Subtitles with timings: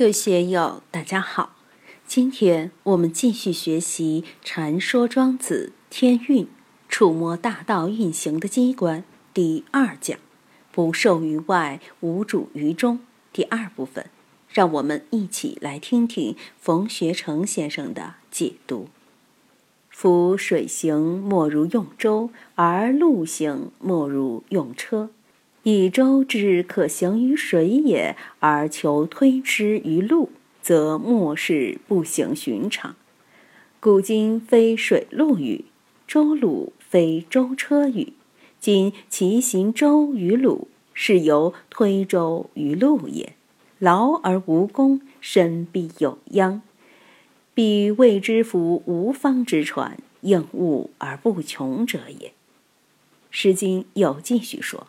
[0.00, 1.56] 各位学友，大家好。
[2.06, 6.44] 今天我们继续学习《禅说庄子天运》，
[6.88, 10.18] 触摸大道运行的机关第二讲
[10.72, 13.00] “不受于外，无主于中”
[13.30, 14.06] 第二部分。
[14.48, 18.88] 让我们一起来听听冯学成先生的解读
[19.90, 25.10] ：“夫水行，莫如用舟；而陆行，莫如用车。”
[25.62, 30.30] 以舟之可行于水也，而求推之于陆，
[30.62, 32.96] 则莫是不行寻常。
[33.78, 35.66] 古今非水陆语，
[36.06, 38.14] 舟橹非舟车语。
[38.58, 43.34] 今其行舟于橹，是由推舟于陆也。
[43.78, 46.60] 劳而无功，身必有殃。
[47.54, 52.28] 彼谓之夫无方之船，应物而不穷者也。
[53.30, 54.86] 《诗经》又继续说。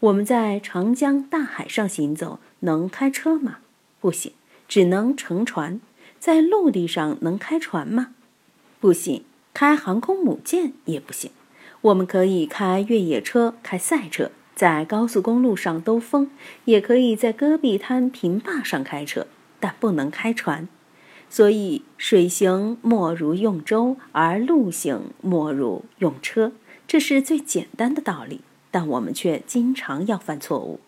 [0.00, 3.58] 我们在长江大海上行走，能开车吗？
[4.00, 4.32] 不行，
[4.66, 5.78] 只能乘船。
[6.18, 8.14] 在陆地上能开船吗？
[8.80, 11.30] 不行，开航空母舰也不行。
[11.82, 16.30] 我们可以开越野车、开赛车，在高速公路上兜风，
[16.64, 19.26] 也可以在戈壁滩平坝上开车，
[19.58, 20.66] 但不能开船。
[21.28, 26.52] 所以，水行莫如用舟，而陆行莫如用车，
[26.88, 28.40] 这是最简单的道理。
[28.70, 30.80] 但我们却经常要犯错误，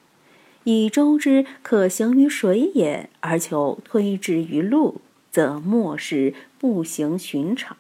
[0.65, 7.77] 以舟之可行于水也，而求推之于陆，则莫是不行寻常。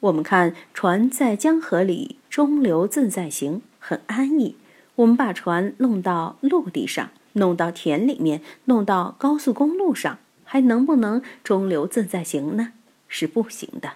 [0.00, 4.56] 我们看船在江河里中流自在行，很安逸。
[4.96, 12.72] 我们把船弄到陆地上，弄到田里面，弄到高速公路上，还能不能中流自在行呢？
[13.08, 13.94] 是不行的。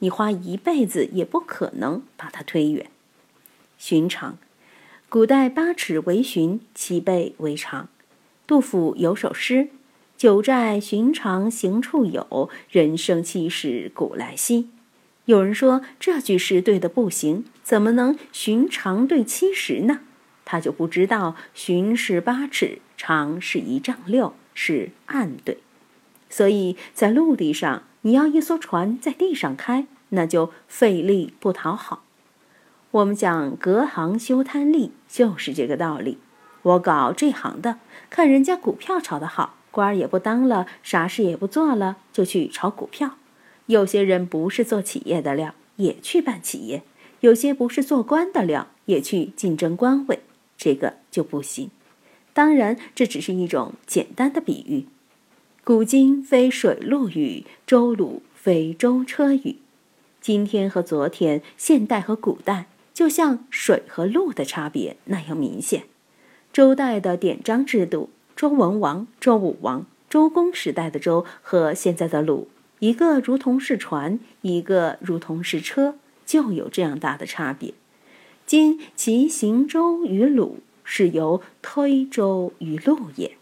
[0.00, 2.90] 你花一辈子也不可能把它推远。
[3.78, 4.36] 寻常。
[5.12, 7.90] 古代八尺为寻，七倍为常。
[8.46, 9.68] 杜甫有首诗
[10.16, 14.70] ：“九寨寻常行处有，人生七十古来稀。”
[15.26, 20.00] 有人说这句诗对的不行，怎么能寻常对七十呢？
[20.46, 25.58] 他就不知道寻是八尺，长是一丈六，是暗对。
[26.30, 32.02] 所以在陆地上，你要一艘船在地上开，那就费力不讨好。
[32.92, 36.18] 我们讲隔行修贪利，就是这个道理。
[36.60, 37.78] 我搞这行的，
[38.10, 43.16] 看人家股票炒得好，官儿也不当了，啥事也不做了，就去炒股票。
[43.64, 46.82] 有些人不是做企业的料，也去办企业；
[47.20, 50.20] 有些不是做官的料，也去竞争官位，
[50.58, 51.70] 这个就不行。
[52.34, 54.84] 当然，这只是一种简单的比喻。
[55.64, 59.56] 古今非水陆语，周鲁非舟车语。
[60.20, 62.66] 今天和昨天，现代和古代。
[62.94, 65.84] 就像水和陆的差别那样明显。
[66.52, 72.48] 周代的典章制度，周文王、周武王、周公时代的周和现在的鲁，
[72.80, 77.72] 一个如同是船，一个如同是车，就有这样大的差别。
[78.44, 83.36] 今其行周于鲁，是由推周于陆也。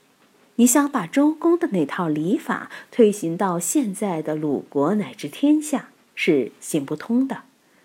[0.56, 7.42] 你想把周公的那套礼法推行到现在的鲁国乃至天下，是行不通的。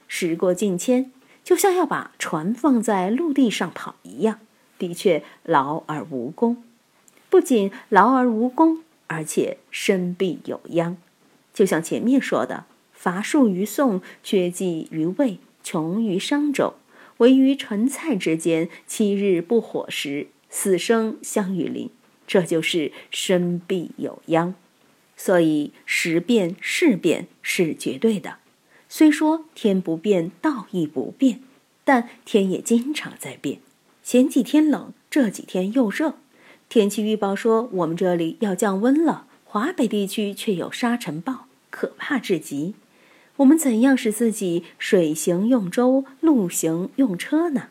[0.08, 1.12] 时过境迁。
[1.46, 4.40] 就像要把船放在陆地上跑一样，
[4.80, 6.64] 的确劳而无功。
[7.30, 10.98] 不仅劳而无功，而且身必有殃。
[11.54, 16.74] 就像前面说的：“乏术于宋，缺计于魏，穷于商周，
[17.18, 21.92] 唯于陈蔡之间，七日不火食，死生相与邻。”
[22.26, 24.56] 这就是身必有殃。
[25.16, 28.40] 所以时变事变是绝对的。
[28.98, 31.42] 虽说天不变，道亦不变，
[31.84, 33.60] 但天也经常在变。
[34.02, 36.14] 前几天冷，这几天又热。
[36.70, 42.74] 天气预报说我们这里要降温了，华北地区却有沙尘暴，可怕至极。
[43.36, 47.64] 我们怎样使自己水行用舟，陆行用车呢？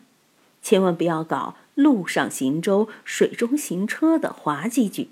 [0.61, 5.09] 千万不要搞陆上行舟，水中行车的滑稽剧。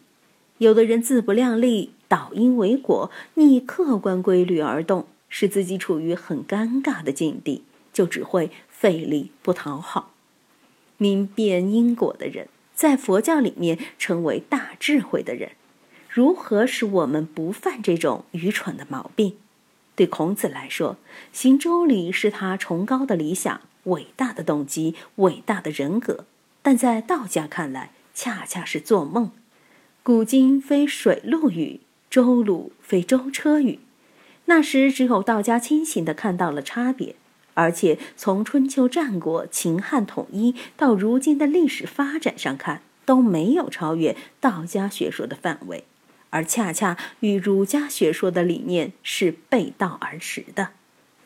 [0.60, 5.08] 有的人自不量力，倒因为果，逆客观规律而动。
[5.36, 10.14] 使自己处于很尴尬的境地，就只会费力不讨好。
[10.98, 15.54] 明辨因果的人，在佛教里面称为大智慧的人。
[16.08, 19.36] 如何使我们不犯这种愚蠢的毛病？
[19.96, 20.98] 对孔子来说，
[21.32, 26.26] 行周礼是他崇高的理想、伟大的动机、伟大的人格；
[26.62, 29.32] 但在道家看来，恰恰是做梦。
[30.04, 31.80] 古今非水陆语，
[32.12, 33.80] 周鲁非舟车语。
[34.56, 37.16] 那时只有道家清醒地看到了差别，
[37.56, 45.86] 而且从春秋战国、秦汉统一到如今的历史发展上看，都没有超越道家学说的范围。
[46.30, 50.70] 而恰恰与儒家学说的理念是背道而驰的。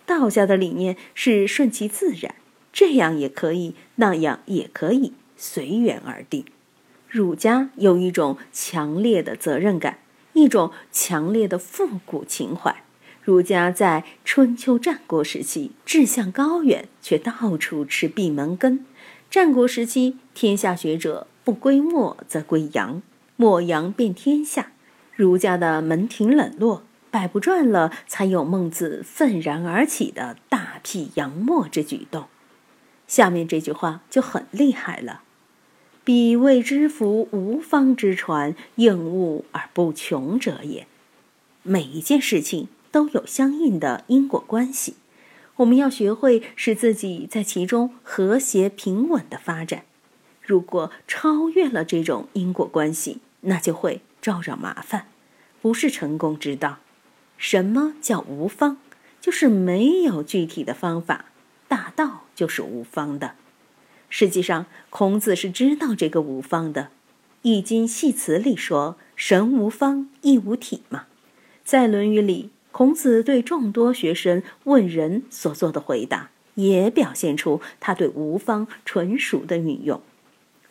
[0.05, 2.33] 道家的理念是顺其自然，
[2.71, 6.45] 这样也可以，那样也可以，随缘而定。
[7.09, 9.99] 儒家有一种强烈的责任感，
[10.31, 12.83] 一种强烈的复古情怀。
[13.27, 18.85] 儒家在春秋战国时期志向高远，却到处吃闭门羹。
[19.29, 23.01] 战国时期，天下学者不归墨则归杨，
[23.35, 24.71] 墨杨遍天下。
[25.13, 32.27] 儒家的门庭冷落，百不转了，才有孟子愤然而起的大辟杨墨之举动。
[33.07, 35.23] 下面这句话就很厉害了
[36.05, 40.87] ：“彼谓之夫无方之传，应物而不穷者也。”
[41.63, 42.69] 每一件事情。
[42.91, 44.95] 都有相应的因果关系，
[45.57, 49.83] 我们要学会使自己在其中和谐平稳的发展。
[50.41, 55.07] 如果超越了这种因果关系，那就会招惹麻烦，
[55.61, 56.77] 不是成功之道。
[57.37, 58.77] 什么叫无方？
[59.19, 61.25] 就是没有具体的方法。
[61.67, 63.35] 大道就是无方的。
[64.09, 66.83] 实际上，孔子是知道这个无方的，
[67.41, 71.07] 《易经·系辞》里说：“神无方，亦无体”嘛。
[71.65, 72.51] 在《论语》里。
[72.77, 79.99] 孔子对众多学生问人所做的回答，也表现出他对吴方纯熟的运用。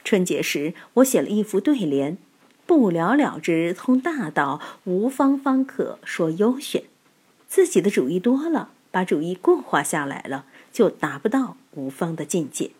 [0.04, 2.16] 春节时，我写了一副对联
[2.64, 6.84] ：“不了了之通大道，无方方可说优选。”
[7.48, 12.66] 自己的主意多了，把主意固化下来了，就达不到无方的境界。《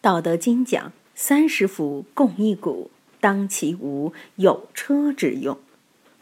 [0.00, 2.86] 道德经》讲：“三十辐，共一毂，
[3.18, 5.58] 当其无，有车之用。”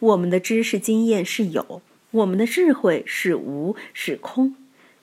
[0.00, 1.82] 我们的知识经验是有。
[2.12, 4.54] 我们的智慧是无是空，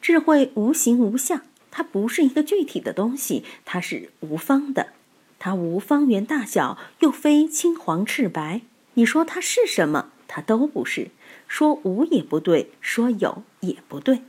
[0.02, 4.88] 智慧无形无相，它不是一个具体的东西，它是无方的，
[5.38, 8.62] 它无方圆大小，又非青黄赤白。
[8.96, 11.10] 你说它是什么，它都不是。
[11.48, 14.22] 说无也不对，说有也不对。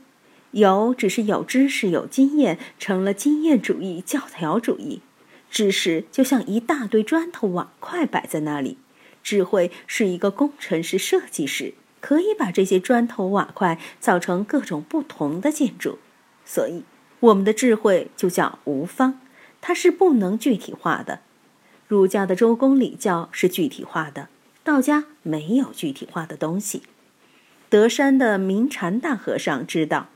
[0.51, 5.01] 有只是有知识、有经验，成了经验主义、教条主义。
[5.49, 8.77] 知识就像一大堆砖头瓦块摆在那里，
[9.23, 11.73] 智慧是一个工程师、设计师。
[12.05, 15.97] 可以把这些砖头瓦块造成各种不同的建筑，
[16.45, 16.83] 所以
[17.19, 19.19] 我们的智慧就叫无方，
[19.59, 21.21] 它是不能具体化的。
[21.87, 24.29] 儒家的周公礼教是具体化的，
[24.63, 26.83] 道家没有具体化的东西。
[27.69, 30.09] 德山的明禅大和尚知道，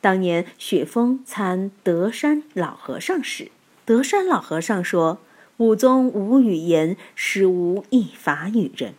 [0.00, 3.52] 当年雪峰参德山老和尚时，
[3.84, 5.20] 德山老和尚说
[5.58, 8.94] ：“武宗无语言，实无一法与人。”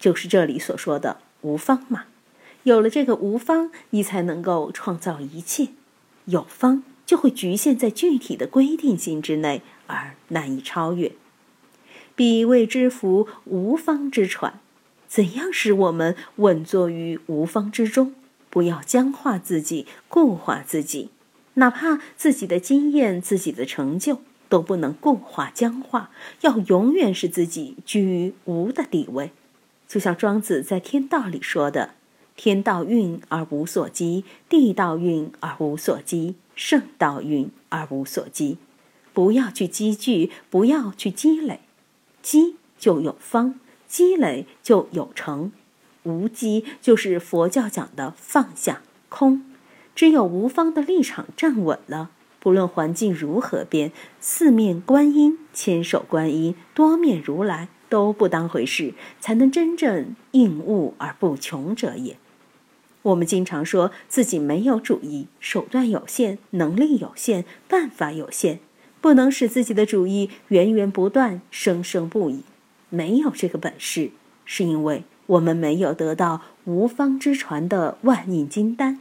[0.00, 1.18] 就是这里所说的。
[1.42, 2.04] 无方嘛，
[2.64, 5.68] 有了这个无方，你才能够创造一切。
[6.24, 11.12] 有方就会局限在具体的规定性之内，而难以超越。
[12.14, 14.60] 彼谓之福，无方之传。
[15.08, 18.14] 怎样使我们稳坐于无方之中？
[18.48, 21.10] 不要僵化自己，固化自己，
[21.54, 26.10] 哪怕自己的经验、自己的成就都不能固化僵化，
[26.42, 29.32] 要永远使自己居于无的地位。
[29.92, 31.90] 就像庄子在《天道》里说的
[32.34, 38.56] ：“天道运而无所积，地道运而无所积，圣道运而无所积。”
[39.12, 41.60] 不要去积聚，不要去积累，
[42.22, 45.52] 积就有方，积累就有成。
[46.04, 48.80] 无积就是佛教讲的放下
[49.10, 49.44] 空，
[49.94, 52.08] 只有无方的立场站稳了，
[52.40, 57.68] 不论环境如何变，四面观音、千手观音、多面如来。
[57.92, 62.16] 都不当回事，才能真正应物而不穷者也。
[63.02, 68.60] 我们经常说自己没有主意，手段有限，能力有限，办法有限，
[69.02, 72.44] 不能使自己的主意源源不断、生生不已。
[72.88, 74.12] 没有这个本事，
[74.46, 79.00] 是因为我们没有得到无方之传的万应金丹。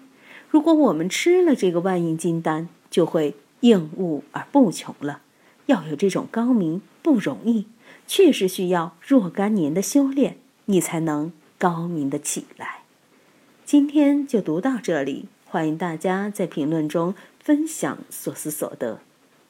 [0.49, 5.21] 如果我们吃了这个万应金丹，就会应物而不穷了。
[5.67, 7.67] 要有这种高明不容易。
[8.13, 12.81] 确实需要若干年的修炼，你才能高明的起来。
[13.63, 18.99] 今天就读到这里，欢迎大家在评论中分享所思所得。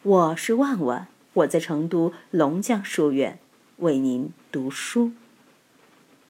[0.04, 3.40] 我是万万，我在成都龙江书院
[3.78, 5.12] 为您读书。